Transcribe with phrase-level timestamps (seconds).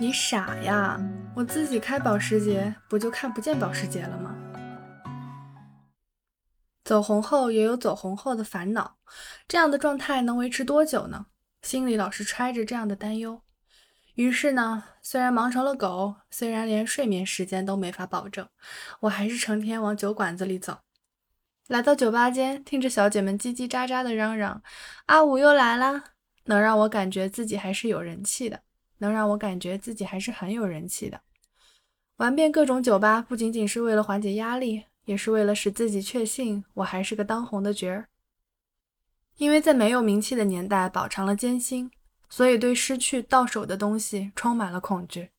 [0.00, 0.98] 你傻呀！
[1.36, 4.34] 我自己开保时捷，不就看不见保时捷了吗？
[6.82, 8.96] 走红后也有走红后的烦恼，
[9.46, 11.26] 这样的状态能维持多久呢？
[11.60, 13.42] 心里老是揣着这样的担忧。
[14.14, 18.48] 于是呢，虽然忙成了狗，虽然连睡眠时间都没法保证，
[19.00, 20.78] 我还是成天往酒馆子里走。
[21.68, 24.62] 来到酒吧间，听着小姐们叽叽喳喳的嚷嚷
[25.06, 26.04] ：“阿五又来啦！”
[26.46, 28.62] 能让我感觉自己还是有人气的。
[29.00, 31.20] 能让我感觉自己还是很有人气的。
[32.16, 38.08] 玩遍各种酒吧，不仅仅是为了缓解压力，也是为了使自己确信我还是个当红的角儿。
[39.38, 41.90] 因为在没有名气的年代饱尝了艰辛，
[42.28, 45.30] 所以对失去到手的东西充满了恐惧。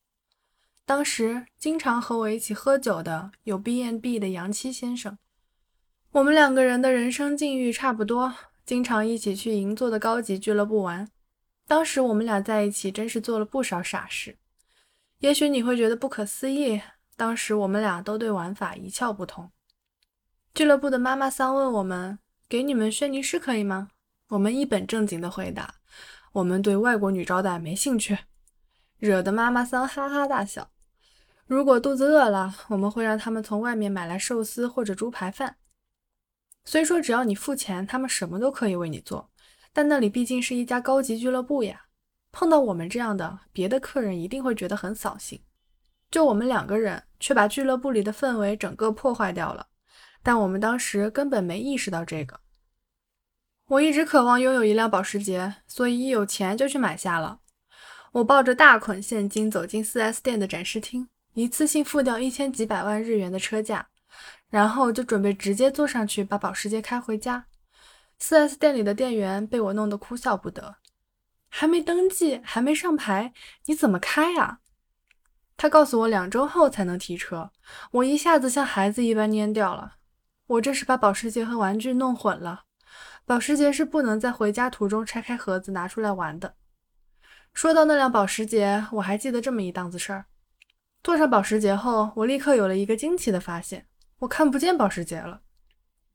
[0.84, 5.17] 当时经常和我一起喝酒的有 B&B 的杨七先生，
[6.13, 8.34] 我们两个人的人生境遇差不多，
[8.65, 11.07] 经常一起去银座的高级俱乐部玩。
[11.71, 14.37] 当时我们俩在一起，真是做了不少傻事。
[15.20, 16.82] 也许你会觉得不可思议，
[17.15, 19.49] 当时我们俩都对玩法一窍不通。
[20.54, 23.87] 俱乐部的妈妈桑问我们：“给你们轩尼诗可以吗？”
[24.27, 25.76] 我们一本正经的回答
[26.34, 28.17] ：“我们对外国女招待没兴趣。”
[28.99, 30.71] 惹得妈妈桑哈哈大笑。
[31.45, 35.55] 如果肚子饿了，我们会让他们从外面买来寿司或者猪排饭。
[36.65, 39.30] 虽说只要你付钱，他们什么都可以为你做。
[39.73, 41.85] 但那里毕竟是一家高级俱乐部呀，
[42.31, 45.41] 碰到我们这样的别的客人一定会觉得很扫兴。
[46.09, 49.67] 就我们两个人，却把俱乐部里的氛围整个破坏掉了。
[50.21, 52.41] 但我们当时根本没意识到这个。
[53.67, 57.39] 我一直渴望拥有一辆保时捷，所以一有钱就去买下了。
[58.11, 63.87] 我抱着大捆现金走进 4S 店的展示厅，一次性付掉一千几百万日元的车价，
[64.49, 67.45] 然后就准备直接坐上去把保时捷开回家。
[68.22, 70.75] 4S 店里的店员被我弄得哭笑不得，
[71.50, 73.33] 还没登记，还没上牌，
[73.66, 74.59] 你怎么开啊？
[75.57, 77.51] 他告诉我两周后才能提车，
[77.91, 79.95] 我一下子像孩子一般蔫掉了。
[80.45, 82.65] 我这是把保时捷和玩具弄混了，
[83.25, 86.55] 保时捷是不能在回家途中拆开盒子拿出来玩的。
[87.53, 90.25] 说到那辆保时捷，我还记得这么一档子事儿：
[91.01, 93.87] 坐上保时捷后，我立刻有了一个惊奇的发现，
[94.19, 95.41] 我看不见保时捷了。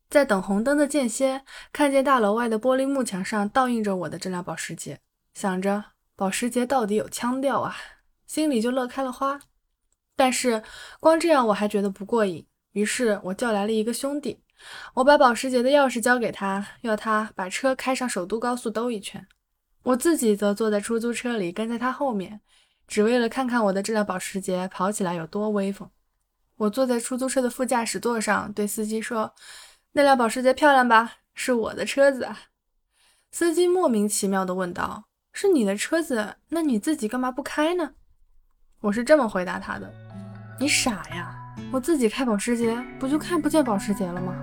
[0.09, 5.01] 在等红灯的间歇，看见大楼外的玻璃幕墙上倒映着我的这辆保时捷，
[5.35, 5.85] 想着
[6.15, 7.77] 保时捷到底有腔调啊，
[8.27, 9.41] 心里就乐开了花。
[10.15, 10.63] 但是
[11.01, 14.41] 光这样我还觉得不过瘾，于是我叫来了一个兄弟，
[14.95, 19.27] 我把保时捷的钥匙交给他，要他把车开上首都高速兜一圈，
[19.83, 22.41] 我自己则坐在出租车里跟在他后面，
[22.87, 25.91] 只为了看看我的这辆保时捷跑起来有多威风。
[26.59, 29.35] 我坐在出租车的副驾驶座上，对司机说。
[29.97, 31.11] 那辆保时捷漂亮吧？
[31.33, 32.29] 是我的车子。
[33.31, 37.93] 司机莫名其妙地问道：“是你的车子，那你自己干嘛不开呢？”
[38.83, 39.91] 我是这么回答他的
[40.61, 41.35] ：“你傻呀，
[41.73, 44.37] 我自己开保时捷，不就看不见保时捷了吗？”